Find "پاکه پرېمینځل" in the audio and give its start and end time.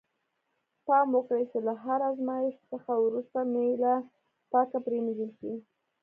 4.51-5.31